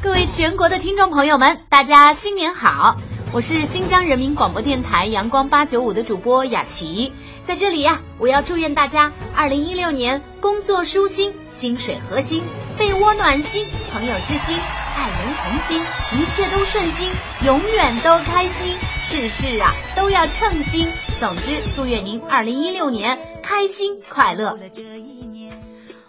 [0.00, 2.96] 各位全国的听众朋友们，大家新年好！
[3.32, 7.12] 我是新疆人民广播电台阳光八九五的主播雅琪，
[7.44, 12.44] 在这里呀，我要祝愿大家二零一六年工作舒心，薪水合心，
[12.78, 14.56] 被窝暖心，朋友知心，
[14.96, 15.82] 爱人同心，
[16.12, 17.10] 一切都顺心，
[17.44, 20.88] 永远都开心，事事啊都要称心。
[21.18, 24.56] 总之，祝愿您二零一六年开心快乐。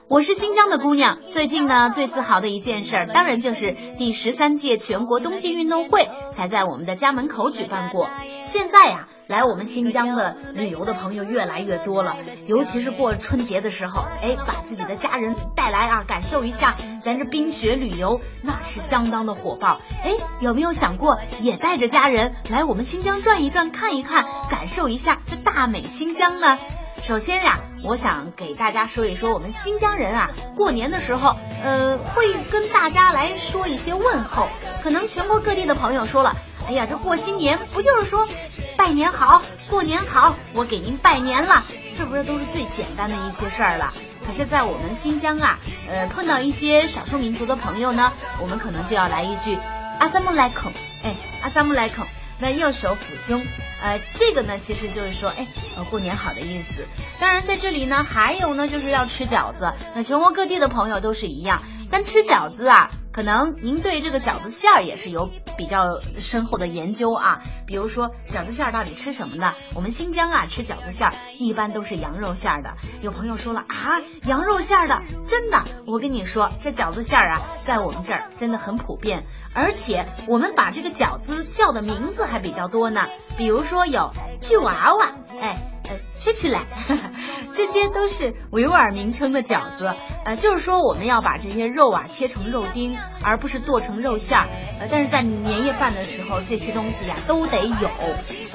[0.10, 8.10] 我是新疆的姑娘，最近呢最自豪的一件事儿，当然就是第十三届全国冬季运动会才在我们的家门口举办过。
[8.44, 12.16] 现在呀，来我们新疆的旅游的朋友越来越多了，
[12.50, 19.80] 尤其是过春节的时候，哎，把自己的家人带来啊，感受一下咱这冰雪旅游，那是相当的火爆。
[20.04, 26.58] 哎，有没有想过也带着家人来我们新疆转一转、看一看、感受一下这大美新疆呢？
[27.04, 34.48] 首先呀，我想给大家说一说我们新疆人啊，过年的时候，呃，会跟大家来说一些问候。
[34.84, 36.36] 可能全国各地的朋友说了，
[36.68, 38.28] 哎呀，这过新年不就是说
[38.78, 41.64] 拜年好，过年好，我给您拜年了，
[41.98, 43.92] 这不是都是最简单的一些事儿了。
[44.26, 49.58] 可是，在我们新疆啊，呃，碰到一些少数民族的朋友呢，我们可能就要来一句
[50.00, 50.72] 阿萨姆莱孔，
[51.04, 52.06] 哎，阿萨姆莱孔。
[52.40, 53.46] 那右手抚胸，
[53.82, 55.48] 呃，这个呢，其实就是说，哎，
[55.90, 56.88] 过年好的意思。
[57.20, 59.74] 当然，在这里呢，还有呢，就是要吃饺子。
[59.94, 62.90] 那全国各地的朋友都是一样，咱吃饺子啊。
[63.12, 69.54] 可能您对这个饺子馅儿也是有比较深厚的研究啊，比如说饺子馅儿到底吃什么呢？
[69.76, 72.76] 我们新疆啊吃饺子馅儿一般都是羊肉馅儿的。
[73.02, 75.64] 有朋友说了啊，羊肉馅儿的，真的？
[75.88, 83.02] 我跟你说，这饺子馅儿啊，在我们这儿真的很普遍，而且我们把这个饺子叫的名字还比较多呢，
[83.38, 85.79] 比如说有巨娃娃，哎。
[86.20, 86.66] 吃起来，
[87.54, 89.96] 这些都是维吾尔名称的饺子，
[90.26, 94.50] 呃，就是说我们要把这些肉啊切成肉丁，而不是剁成肉馅儿，
[94.82, 97.90] 呃，但是在年夜饭的时候，这些东西呀都得有，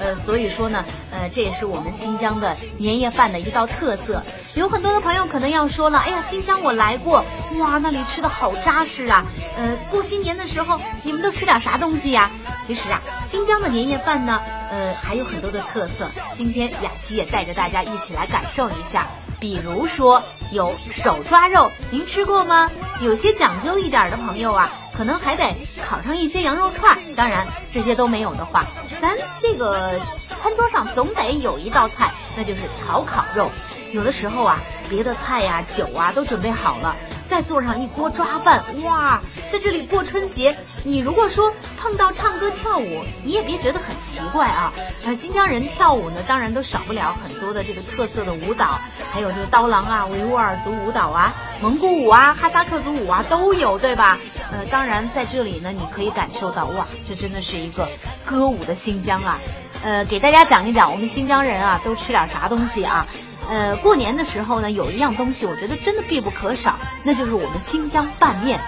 [0.03, 4.23] 呃，所以说呢，呃，这也是我们新疆的年夜饭的一道特色。
[4.57, 7.25] 有很多的朋友可能要说了，哎呀，新疆我来过，
[7.61, 9.25] 哇，那里吃的好扎实啊，
[9.57, 12.31] 呃，过新年的时候你们都吃点啥东西呀？
[12.65, 14.41] 其实啊，新疆的年夜饭呢。
[14.73, 19.07] 呃，还有很多的特色，今天雅琪也带着大家一起来感受一下。
[19.39, 20.21] 比如说
[20.51, 22.69] 有手抓肉，您吃过吗？
[23.01, 25.57] 有些讲究一点的朋友啊，可能还得
[25.89, 26.99] 烤上一些羊肉串。
[27.15, 28.67] 当然这些都没有的话，
[29.01, 33.51] 咱这个餐桌上总得有一道菜，那就是炒烤肉。
[33.93, 36.97] 有的时候啊，别的菜呀、酒啊都准备好了。
[37.27, 44.75] 再做上一锅抓饭，哇，在这里过春节，你如果说碰到唱歌跳舞，你也别觉得很奇怪啊。
[45.07, 48.79] 呃，新疆人跳舞呢，当然都少不了很多的这个特色的舞蹈，
[49.11, 51.33] 还有这个刀郎啊、维吾尔族舞蹈啊、
[51.65, 54.19] 蒙古舞啊、哈萨克族舞啊都有，对吧？
[54.53, 57.89] 呃，当然在这里呢，你可以感受到，哇，这真的是一个
[58.27, 59.39] 歌舞的新疆啊。
[59.83, 63.07] 呃，给大家讲一讲我们新疆人啊都吃点啥东西啊。
[63.49, 68.61] 呃，过年的时候呢，有一样东西，我觉得真的必不可少，那就是我们新疆拌面。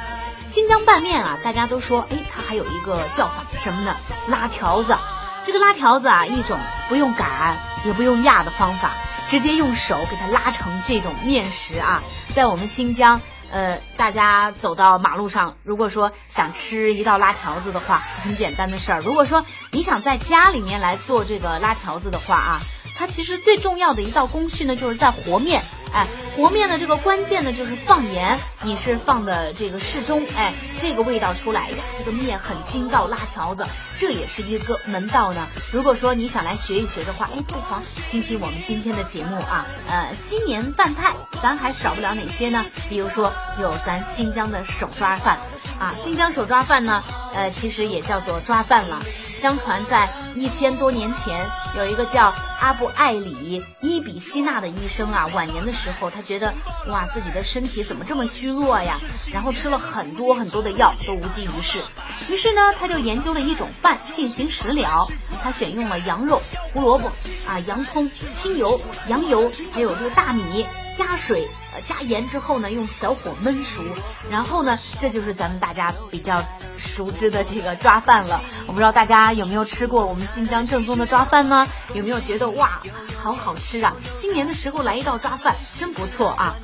[0.47, 3.95] 新疆拌面啊，大家都说，哎，它还有一个叫法，什么呢？
[4.29, 4.97] 拉条子。
[5.45, 6.59] 这个拉条子啊，一种
[6.89, 8.93] 不用擀也不用压的方法，
[9.29, 12.03] 直接用手给它拉成这种面食啊。
[12.35, 13.21] 在我们新疆，
[13.51, 19.01] 呃，大家走到马路上，如果说想吃一道拉条子的话，很简单的事儿。
[19.01, 22.61] 如果说你想在家里面来做这个拉条子的话啊。
[22.99, 25.63] 它其实最重要的一道工序呢，就是在和面。
[25.97, 35.49] 哎，和面的这个关键呢，就是放盐，你是放的这个适中，哎，这个味道出来呀，这个面很筋道，拉条子，这也是一个门道呢。
[35.73, 39.65] 如果说你想来学一学的话，哎，不妨听听我们今天的节目啊。
[39.89, 42.67] 呃，新年饭菜，咱还少不了哪些呢？
[42.91, 45.39] 比如说有咱新疆的手抓饭
[45.81, 47.01] 啊，新疆手抓饭呢，
[47.35, 49.01] 呃，其实也叫做抓饭了。
[49.39, 51.47] 相传在一千多年前，
[51.77, 56.53] 有一个叫阿布艾里伊比希纳的医生啊，晚年的时之后，他觉得
[56.89, 58.97] 哇，自己的身体怎么这么虚弱呀？
[59.33, 61.81] 然后吃了很多很多的药，都无济于事。
[62.29, 65.07] 于是呢，他就研究了一种饭进行食疗。
[65.45, 66.43] 他选用了羊肉、
[66.73, 67.13] 胡萝卜
[67.47, 70.67] 啊、洋葱、清油、羊油，还有这个大米。
[70.97, 71.47] 加水，
[71.85, 73.83] 加盐之后呢，用小火焖熟，
[74.31, 76.45] 然后呢，这就是咱们大家比较
[76.77, 78.41] 熟知的这个抓饭了。
[78.67, 81.65] 我不知道大家有没有吃过我们新疆正宗的抓饭呢？
[81.95, 82.81] 有没有觉得哇，
[83.23, 83.95] 好好吃啊？
[84.13, 86.57] 新年的时候来一道抓饭，真不错啊。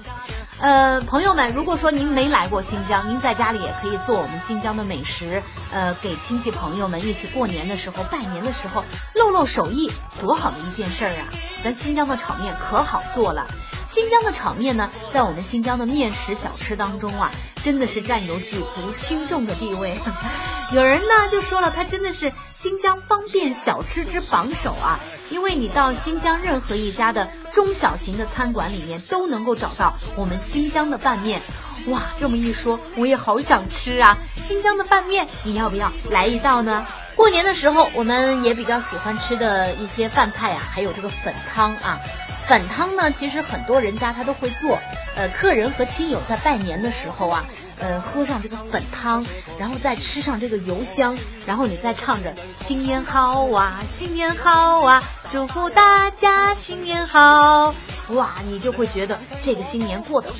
[0.58, 5.42] 呃，朋友们，如果说您没来过新疆，您在家里也可以做我们新疆的美食，
[5.72, 8.84] 呃，给亲戚朋友们一起过年的时候、拜年的时候
[9.16, 11.26] 露露手艺，多好的一件事儿啊！
[11.64, 13.46] 咱新疆的炒面可好做了。
[13.92, 17.30] 新疆的炒面呢，在我们新疆的面食小吃当中啊，
[17.62, 20.00] 真的是占有举足轻重的地位。
[20.72, 24.98] 有人呢就说了，它真的是新疆方便小吃之榜首啊，
[25.28, 31.42] 因为你到新疆任何一家的中小型的餐馆里面，都能够找到我们新疆的拌面。
[31.88, 34.16] 哇，这么一说，我也好想吃啊！
[34.36, 36.86] 新疆的拌面，你要不要来一道呢？
[37.14, 42.00] 过年的时候，我们也比较喜欢吃的一些饭菜呀，还有这个粉汤啊。
[42.46, 44.78] 粉汤呢，其实很多人家他都会做。
[45.14, 47.44] 呃，客人和亲友在拜年的时候啊，
[47.78, 49.24] 呃，喝上这个粉汤，
[49.58, 57.74] 然后再吃上这个油香，然后你再唱着新年好啊，新年好啊，祝福大家新年好。
[58.08, 60.30] 哇，你就会觉得这个新年过得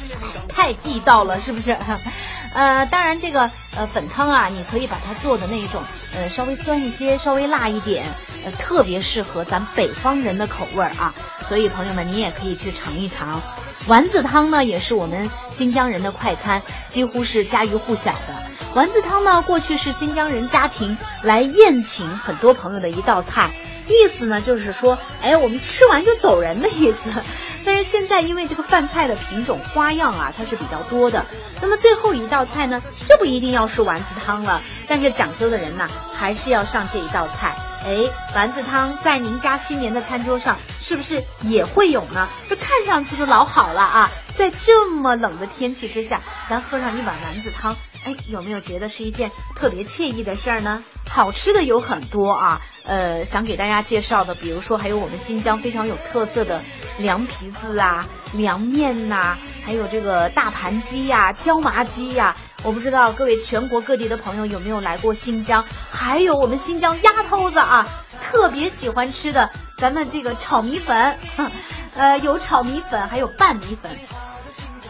[0.49, 1.77] 太地道了，是不是？
[2.55, 5.83] 呃，当然这个呃粉汤啊，你可以把它做的那一种
[6.15, 8.05] 呃稍微酸一些，稍微辣一点，
[8.45, 11.13] 呃特别适合咱北方人的口味啊。
[11.49, 13.41] 所以朋友们，你也可以去尝一尝。
[13.89, 18.43] 丸子汤呢，也是我们新疆人的快餐，几乎是家喻户晓的。
[18.75, 23.51] 丸子汤呢，过去是新疆人家庭来宴请很多朋友的一道菜，
[23.89, 27.11] 意思呢就是说，哎，我们吃完就走人的意思。
[27.65, 31.27] 但是现在因为这个饭菜的品种花样啊，它是比较多的。
[31.61, 34.63] 那么最后一道菜呢，就不一定要是丸子汤了。
[34.89, 37.57] 但是讲究的人呢，还是要上这一道菜。
[37.85, 42.29] 哎，丸子汤在您家新年的餐桌上是不是也会有呢？
[42.49, 44.11] 这看上去就老好了啊！
[44.37, 47.77] 在这么冷的天气之下，咱喝上一碗丸子汤。
[48.05, 50.83] 哎，有没有觉得是一件特别惬意的事儿呢？
[51.09, 56.63] 好吃的有很多啊，呃，想给大家介绍的，比如说还有我们新疆非常有特色的
[56.99, 62.37] 凉皮子啊、凉面呐，还有这个大盘鸡呀、椒麻鸡呀。
[62.65, 65.65] 我不知道各位全国各地的朋友有没有来过新疆？
[65.91, 67.87] 还有我们新疆丫头子啊，
[68.23, 71.17] 特别喜欢吃的咱们这个炒米粉，
[71.97, 73.91] 呃，有炒米粉，还有拌米粉。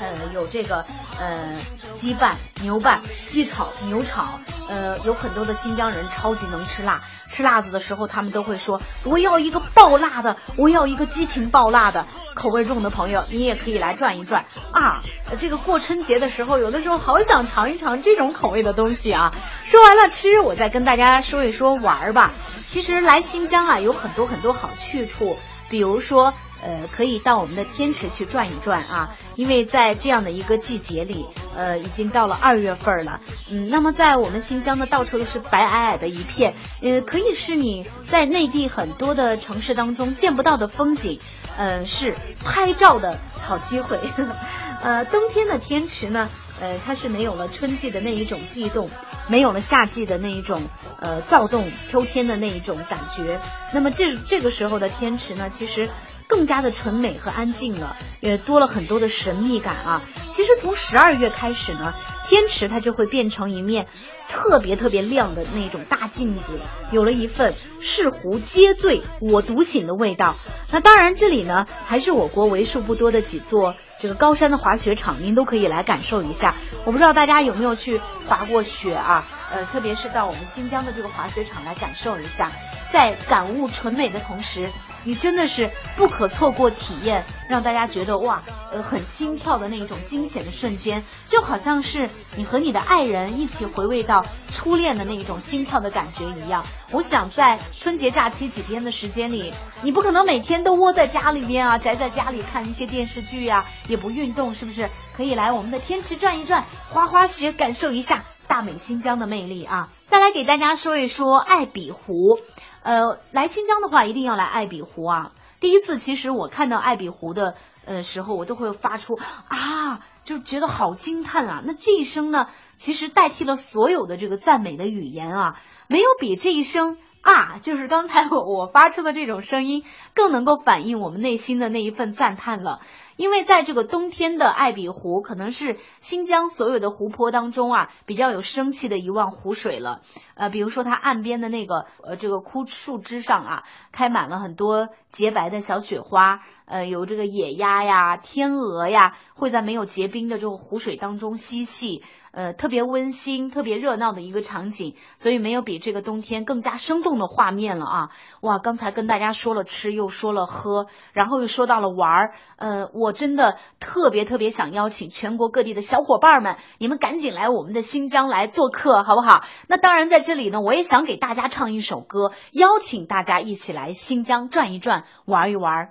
[0.01, 0.85] 呃，有这个
[1.19, 1.49] 呃
[1.95, 4.39] 鸡拌、牛拌、鸡炒、牛炒，
[4.69, 12.07] 呃，有很多的新疆人超级能吃辣，吃辣子的时候，他们都会说我要一个爆辣的，我要一个激情爆辣的。
[12.35, 15.03] 口味重的朋友，你也可以来转一转啊。
[15.39, 19.31] 这个过春节的时候，有的时候好想尝一尝这种口味的东西啊。
[19.65, 22.33] 说完了吃，我再跟大家说一说玩吧。
[22.65, 25.37] 其实来新疆啊，有很多很多好去处，
[25.69, 26.33] 比如说。
[26.63, 31.27] 呃，可以到我们的天池去转一转啊，因为在这样的一个季节里，
[31.57, 33.21] 呃，已经到了二月份了，
[33.51, 41.19] 嗯，那么在我们新疆的到处都是白皑皑的一片，呃，可以是你在内地很多的城市当中见不到的风景，
[41.57, 42.15] 呃，是
[42.45, 43.99] 拍照的好机会。
[44.83, 46.29] 呃，冬天的天池呢，
[46.61, 48.89] 呃，它是没有了春季的那一种悸动，
[49.29, 50.63] 没有了夏季的那一种
[51.01, 53.41] 呃躁动，秋天的那一种感觉。
[53.73, 55.89] 那么这这个时候的天池呢，其实。
[56.29, 60.03] 更加的纯美和安静了，也多了很多的神秘感啊！
[60.31, 61.95] 其实从十二月开始呢，
[62.27, 63.87] 天池它就会变成一面
[64.29, 66.59] 特别特别亮的那种大镜子，
[66.91, 70.35] 有了一份世壶皆醉我独醒的味道。
[70.71, 76.57] 那当然，这里呢还是我国为数不多的几座这个高山的滑雪场，您都可以来感受一下。
[76.87, 79.27] 我不知道大家有没有去滑过雪啊？
[79.53, 82.51] 呃，特别是到我们新疆的这个滑雪场来感受一下，
[82.91, 84.71] 在感悟纯美的同时。
[85.05, 96.65] 你真的是不可错过体验，让大家觉得哇，呃，很心跳的那一种惊险的瞬间，就好像是你和你的爱人一起回味到初恋的那一种心跳的感觉一样。
[96.93, 104.89] 我想在春节假期几天的时间里，你不可能每天都窝在家里边啊，宅在家里看一些电视剧呀，也不运动，是不是？
[105.17, 109.91] 可以来我们的天池转一转，滑滑雪，感受一下大美新疆的魅力啊！
[110.07, 112.39] 再来给大家说一说爱比湖。
[112.83, 115.33] 呃，来新疆的话，一定要来艾比湖啊！
[115.61, 119.15] 第一次，其实我看到艾比湖的呃时候，我都会发出
[119.49, 121.63] 啊，就觉得好惊叹啊！
[121.65, 132.81] 那这一声呢，其实代替了所有的这个赞美的语言啊，没有比这一声啊，就是刚才我我发出的这种声音，更能够反映我们内心的那一份赞叹了。
[133.17, 140.01] 因为在这个冬天的艾比湖，可能是新疆所有的湖泊当中啊，比较有生气的一望湖水了。
[140.35, 146.41] 呃，比如说它岸边的那个呃这个枯树枝上啊，开满了很多洁白的小雪花。
[146.65, 152.03] 呃，有这个野鸭呀、天鹅呀，会在没有结冰的这个湖水当中嬉戏。
[152.33, 158.11] 呃，特别温馨、特别热闹的一个场景，所以没有比这个冬天更加生动的画面了啊！
[158.41, 169.45] 哇，刚才跟大家说了吃，又说了喝，然后又说到了玩儿，呃，我真的特别特别想邀请全国各地的小伙伴们，你们赶紧来我们的新疆来做客，好不好？
[169.69, 175.91] 那当然，在这里呢，我也想给大家唱一首歌，邀请大家一起来新疆转一转，玩一玩，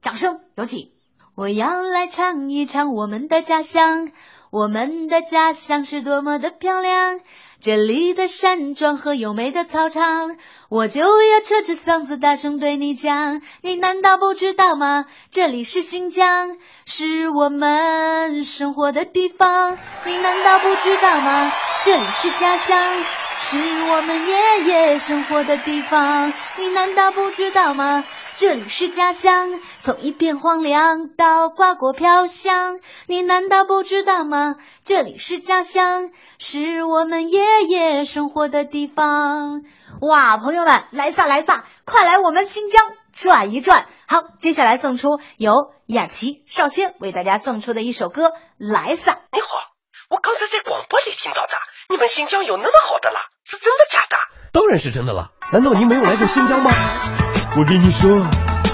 [0.00, 0.90] 掌声有请。
[1.34, 4.10] 我要来唱一唱我们的家乡，
[4.52, 7.20] 我们的家乡是多么的漂亮。
[7.62, 10.36] 这里的山庄和优美的操场，
[10.68, 13.40] 我就要扯着嗓子大声对你讲。
[13.62, 15.06] 你难道不知道吗？
[15.30, 19.78] 这里是新疆，是我们生活的地方。
[20.04, 21.50] 你难道不知道吗？
[21.86, 22.78] 这里是家乡，
[23.44, 26.30] 是我们爷爷生活的地方。
[26.58, 28.04] 你难道不知道吗？
[28.38, 34.56] 这里是家乡，从一片荒凉到瓜果飘香，你难道不知道吗？
[34.84, 39.62] 这里是家乡，是我们爷爷生活的地方。
[40.00, 43.86] 哇，朋友们，来撒来撒，快来我们新疆转一转。
[44.08, 45.52] 好，接下来送出由
[45.86, 49.12] 雅琪、少谦为大家送出的一首歌《来撒》。
[49.30, 49.48] 你好，
[50.08, 51.52] 我刚才在广播里听到的，
[51.90, 53.20] 你们新疆有那么好的啦？
[53.44, 54.16] 是真的假的？
[54.52, 56.70] 当然是真的了，难道您没有来过新疆吗？
[57.54, 58.26] 我跟你说，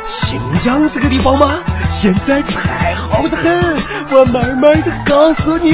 [0.07, 3.77] 新疆这个地方嘛，现在太好的很，
[4.13, 5.73] 我慢慢的告诉你。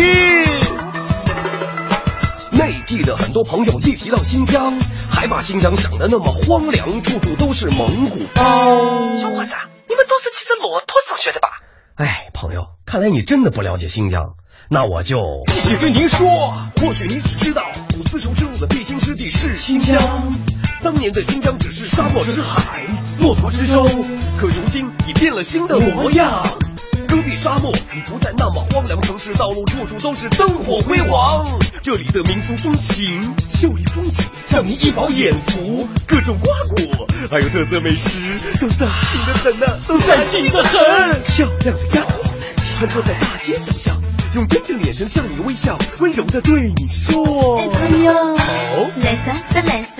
[2.52, 4.78] 内地的很多朋友一提到新疆，
[5.10, 8.42] 还把新疆想的那么荒凉，处处都是蒙古包。
[9.18, 9.52] 小伙子，
[9.86, 11.48] 你们都是骑着骆驼上学的吧？
[11.96, 14.36] 哎，朋友，看来你真的不了解新疆，
[14.70, 15.18] 那我就
[15.48, 16.26] 继续跟您说。
[16.80, 20.00] 或许你只知道，古丝绸之路的必经之地是新疆。
[20.84, 22.82] 当年的新疆只是沙漠之海，
[23.18, 23.84] 骆驼之舟，
[24.36, 26.46] 可如今已变了新的模样。
[27.08, 31.46] 戈壁沙漠已不再那么荒凉，城市道路处处都是灯火辉煌。
[31.80, 33.18] 这里的民族风情、
[33.50, 35.88] 秀丽风景，让你一饱眼福。
[36.06, 41.22] 各种瓜果，还有特色美食，都在近的很呢，都在近的很。
[41.22, 42.10] 漂亮的家伙
[42.76, 43.98] 穿梭在大街小巷。
[44.34, 47.22] 用真正眼神向你微笑，温柔的对你说
[47.70, 48.12] ：“朋友，
[48.96, 49.93] 来三三来三，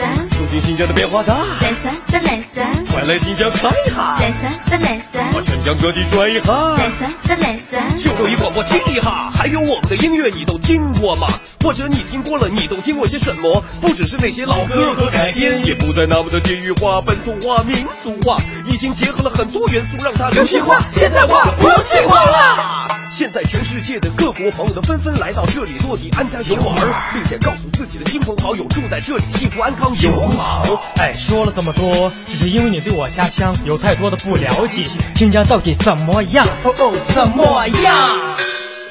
[0.64, 11.28] 新疆的变化大，来三三来三，快来新疆看一下，来三三来三，把全疆各地转一下，来三三来三，就六一广播听一下，还有我们的音乐你都听过吗？
[11.62, 13.62] 或者你听过了，你都听过些什么？
[13.82, 23.03] 不只是那些老歌和改编，也不再那么的地域化、本土化、民族化，已经结合了很多元素，让它流行化、现代化、国际化了。
[23.10, 26.74] 现在全世界的各国朋友都纷纷来到这里落地安家游玩，
[27.12, 30.82] 并且告诉自己的亲朋好友住在这里幸福安康有好。
[30.96, 34.84] 哎，说了这么多，只是因为你对我家乡有太多的不了解。
[35.14, 36.46] 新疆到底怎么样？
[36.64, 38.36] 哦哦，怎么样？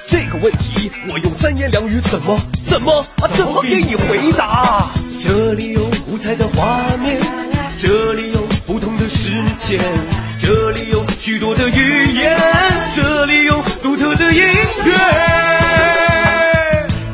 [0.08, 4.90] 这个问题我用三言两语怎么怎么啊怎么给你回答？
[5.20, 7.20] 这里有五彩的画面，
[7.80, 9.80] 这里有不同的世界，
[10.40, 12.38] 这里有许多的语言，
[12.94, 13.62] 这里有
[14.16, 14.42] 的音
[14.86, 14.94] 乐。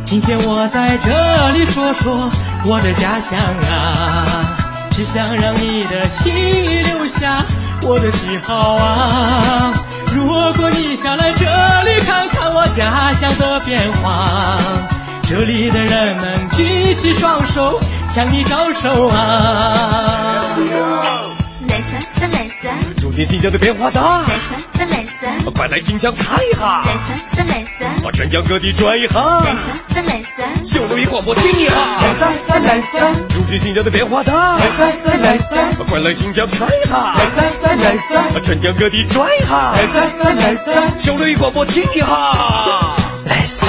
[0.06, 2.30] 今天我在这里说说
[2.66, 3.40] 我的家乡
[3.70, 4.58] 啊，
[4.92, 7.46] 只想让你的心里留下
[7.84, 9.72] 我的记号啊。
[10.16, 11.46] 如果你想来这
[11.84, 14.58] 里看看我家乡的变化，
[15.24, 17.80] 这里的人们举起双手
[18.10, 20.58] 向你招手啊。
[21.68, 24.99] 来三三来三，如今新疆的变化大，来三三来三，
[25.54, 42.08] 快来新疆看一下，来三三来三，把全疆各地转一下，来三三来三，九六一广播听一下，来三三来三，如今新疆的变化大，来三三来三，快来新疆看一下，来三三来三，把全疆各地转一下，来三三来三，九六一广播听一下，
[43.26, 43.68] 来撒。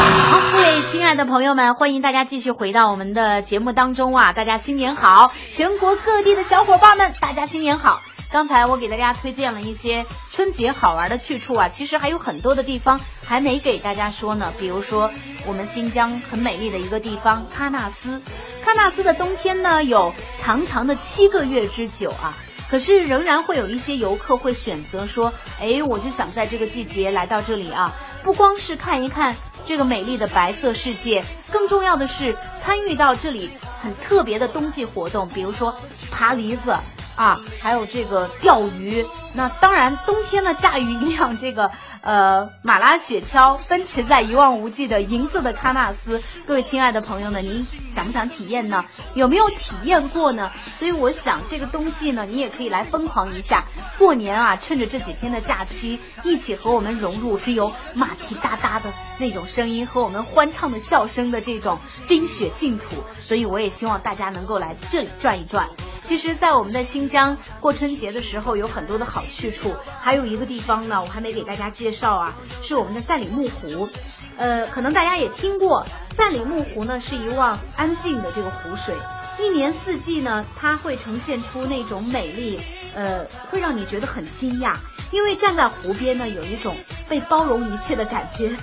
[0.53, 4.33] 各位亲爱的朋友们，欢迎大家继续回到我们的节目当中啊！
[4.33, 8.01] 大家新年好，全国各地的小伙伴们，大家新年好。
[8.33, 14.53] 刚才我给大家推荐了一些春节好玩的去处啊，其实还有很多的地方还没给大家说呢。
[14.57, 15.11] 比如说
[15.47, 18.23] 我们新疆很美丽的一个地方喀纳斯，
[18.65, 22.37] 喀纳斯的冬天呢有长长的七个月之久啊。
[22.71, 29.35] 可是仍然会有一些游客会选择说，哎，我就想在这个季节来到这里啊，不光是看一看
[29.67, 33.51] 这个美丽的白色世界，更重要的是参与到这里
[33.83, 35.75] 很特别的冬季活动，比如说
[36.13, 36.77] 爬梨子。
[37.21, 48.87] 啊，还有这个钓鱼，那当然冬天呢，驾驭一辆这个呃马拉雪橇，奔驰在一望无际的银色的喀纳斯，各位亲爱的朋友们，您想不想体验呢？
[49.13, 50.51] 有没有体验过呢？
[50.73, 53.67] 所以我想这个冬季呢，你也可以来疯狂一下，
[53.99, 63.05] 过年啊，趁着这几天的假期，一起和我们融入只有马蹄哒哒的那种声音和我们欢唱的笑声的这种冰雪净土。
[63.21, 65.69] 所以我也希望大家能够来这里转一转。
[66.03, 69.75] 其实，在我们的新疆过春节的时候，有很多的好去处。
[70.01, 73.89] 还有一个地方呢，我还没给大家介绍啊，是我们的赛里木湖。
[74.37, 78.95] 呃，可能大家也听过，赛里木湖呢是一望安静的这个湖水，
[79.39, 82.61] 一年四季呢，它会呈现出那种美丽，
[82.95, 84.75] 呃，会让你觉得很惊讶。
[85.13, 86.77] 因为站在湖边呢，有一种
[87.09, 88.57] 被包容一切的感觉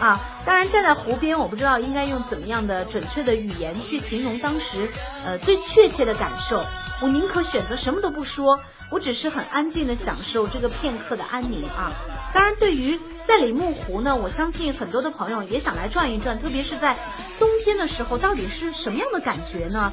[0.00, 0.20] 啊。
[0.44, 4.88] 当然，站在湖边，我不知道应该用怎么样的准确的语言去形容当时
[5.24, 6.62] 呃最确切的感受。
[7.00, 8.60] 我宁可选择什么都不说，
[8.90, 11.92] 我只是很安静的享受这个片刻的安宁啊。
[12.32, 16.96] 当然，对于赛里木湖呢，我相信很多的朋友也想来转一转，特别是在
[17.38, 19.92] 冬天的时候，到底是什么样的感觉呢？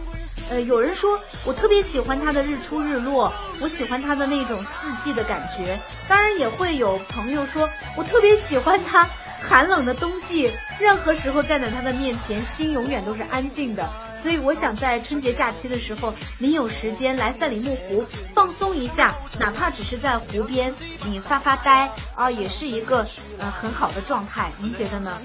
[0.50, 5.79] 呃，有人说我特别喜欢它的日出日落，我喜欢它的那种四季的感觉。
[6.08, 9.08] 当然，也会有朋友说我特别喜欢它
[9.41, 13.89] 寒冷的冬季，任何时候站在它的面前，心永远都是安静的。
[14.21, 20.73] 所以我想在春节假期的时候，您有时间来赛里木湖放松一下，哪怕只是在湖边
[21.05, 23.07] 你发发呆啊，也是一个
[23.39, 24.51] 呃很好的状态。
[24.59, 25.19] 您觉得呢？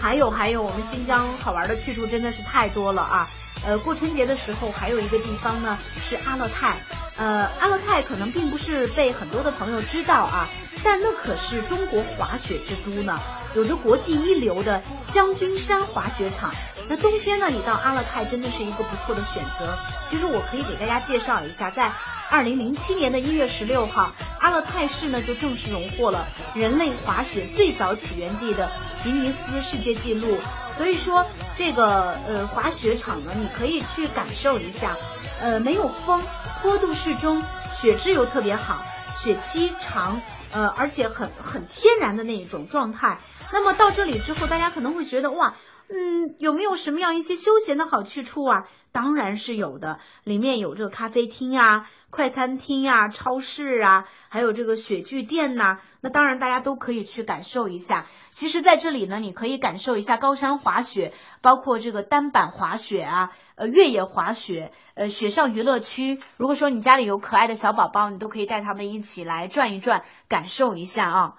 [0.00, 3.30] 还有还有，我们新疆好玩的去处真的是太多了啊！
[3.66, 6.76] 呃，过春节的时候还有一个地方呢是阿勒泰，
[7.16, 10.48] 呃，阿勒泰可能并不是被很多的朋友知道啊，
[10.82, 13.18] 但那可是中国滑雪之都呢，
[13.54, 16.52] 有着国际一流的将军山滑雪场。
[16.88, 19.76] 那冬天呢，你到阿勒泰真的是一个不错的选择。
[20.08, 21.90] 其实我可以给大家介绍一下，在
[22.30, 28.70] 二零零七年的一月十六号，阿勒泰市呢就正式荣获了人类滑雪最早起源地的
[29.02, 30.36] 吉尼斯世界纪录。
[30.76, 31.24] 所以说，
[31.56, 34.96] 这个呃滑雪场呢，你可以去感受一下。
[35.40, 36.22] 呃，没有风，
[36.62, 37.42] 坡度适中，
[37.80, 38.84] 雪质又特别好，
[39.22, 40.20] 雪期长，
[40.54, 43.20] 呃，而且很很天然的那一种状态。
[43.52, 45.54] 那么到这里之后，大家可能会觉得哇。
[45.86, 48.66] 嗯，有没有什么样一些休闲的好去处啊？
[48.94, 55.80] 当然是有的，里面有这个咖啡厅啊、快餐厅呀、超市啊，还有这个雪具店呐。
[56.00, 58.06] 那当然大家都可以去感受一下。
[58.28, 66.20] 其实，在这里呢，你可以感受一下高山滑雪，包括这个单板滑雪啊，呃，越野滑雪，呃，雪上娱乐区。
[66.36, 71.34] 如果说你家里有可爱的小宝宝，你都可以带他们一起来转一转，感受一下啊。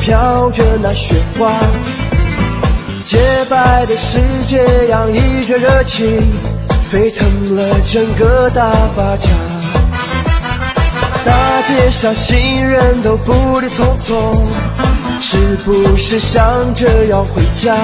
[0.00, 1.52] 飘着那雪花，
[3.06, 6.06] 洁白的世界洋溢着热情，
[6.90, 9.28] 沸腾了整个大巴扎。
[11.24, 14.42] 大街上行人都步履匆匆，
[15.20, 17.76] 是不是想着要回家？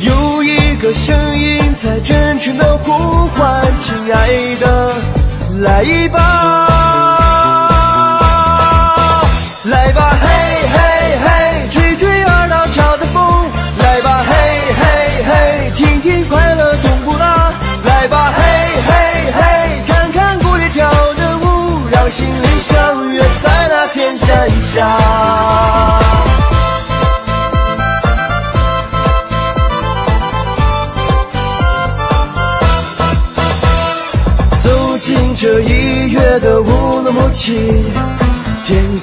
[0.00, 2.92] 有一个声音在人群的呼
[3.28, 4.94] 唤，亲爱的，
[5.60, 6.75] 来吧。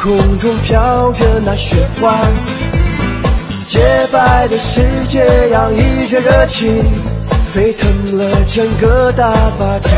[0.03, 2.13] 空中飘着那雪花，
[3.65, 3.79] 洁
[4.11, 6.75] 白的世界洋溢着热情，
[7.53, 9.91] 沸腾了整个大巴扎。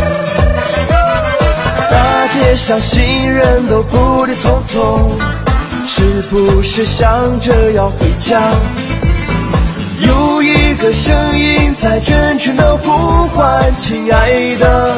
[1.90, 5.10] 大街上行人都步履匆匆，
[5.88, 8.40] 是不是想着要回家？
[10.02, 14.98] 有一个声音在真诚的呼唤，亲爱的，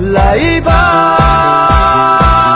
[0.00, 2.47] 来吧。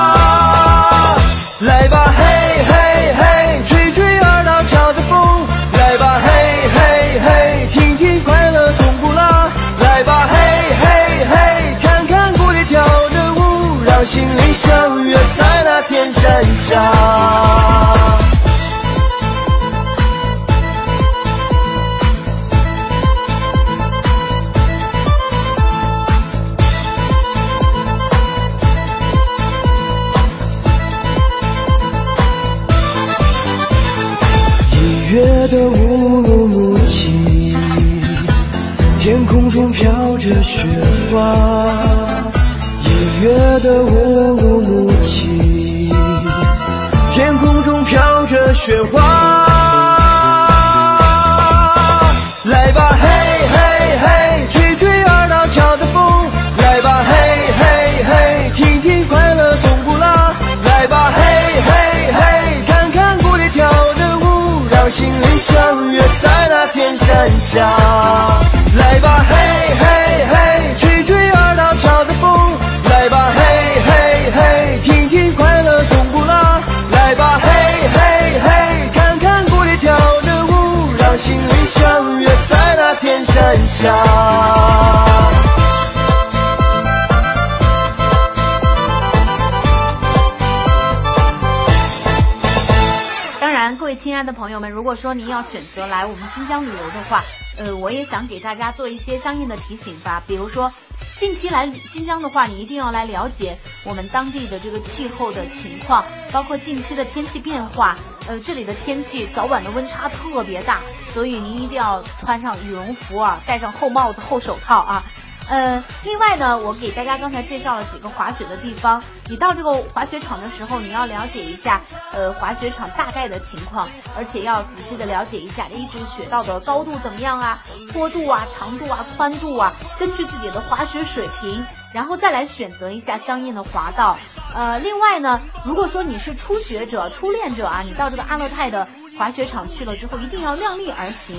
[95.02, 97.24] 说您要选择来我们新疆旅游的话，
[97.58, 100.22] 呃，我也想给大家做一些相应的提醒吧。
[100.28, 100.72] 比如说，
[101.16, 107.98] 近期来新疆的话，你一定要来了解我们当地的这个气候的情况，包括近期的天气变化。
[108.28, 110.78] 呃，这里的天气早晚的温差特别大，
[111.12, 115.02] 所以您一定要穿上羽绒服啊，戴上厚帽子、厚手套啊。
[115.48, 119.02] 嗯，另外呢，我给大家刚才介绍了几个滑雪的地方。
[119.28, 121.80] 你到这个滑雪场的时候，你要了解一下，
[122.12, 134.18] 呃，滑雪场大概的情况，而且要仔细的了解一下一直雪道的高度怎么样啊，坡度啊、长度啊、宽度啊，根据自己的滑雪水平，然后再来选择一下相应的滑道。
[134.54, 141.34] 呃，另外呢，如果说你是初学者、初恋者啊，你到这个阿勒泰的滑雪场去了之后，一定要量力而行。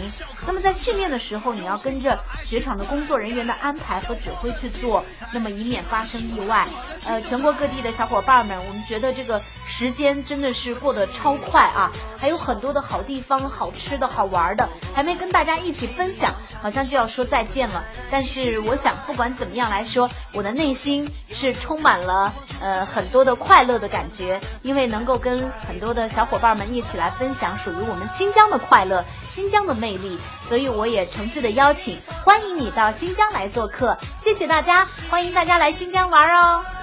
[0.47, 6.65] 那么在训练的时候，你要跟着雪场的工作人员的安排和指挥去做，那么以免发生意外。
[7.05, 17.83] 呃，全国各地的小伙伴们，我们觉得这个时间真的是过得超快啊，还有很多的好地方、好吃的好玩的，还没跟大家一起分享，好像就要说再见了。
[18.09, 36.82] 但是我想，不管怎么样来说，我的内心是充满了呃很多的快乐的感觉，因为能够跟很多的小伙伴们一起来分享属于我们新疆的快乐、新疆的魅力，所以我也诚挚的邀请，欢迎你到新疆来做客，谢谢大家，欢迎大家来新疆玩哦。